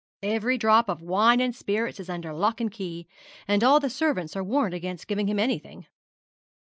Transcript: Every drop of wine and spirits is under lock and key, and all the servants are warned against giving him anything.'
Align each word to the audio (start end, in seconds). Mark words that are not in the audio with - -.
Every 0.23 0.57
drop 0.57 0.89
of 0.89 1.03
wine 1.03 1.39
and 1.39 1.55
spirits 1.55 1.99
is 1.99 2.09
under 2.09 2.33
lock 2.33 2.59
and 2.59 2.71
key, 2.71 3.07
and 3.47 3.63
all 3.63 3.79
the 3.79 3.87
servants 3.87 4.35
are 4.35 4.43
warned 4.43 4.73
against 4.73 5.05
giving 5.05 5.27
him 5.27 5.37
anything.' 5.37 5.85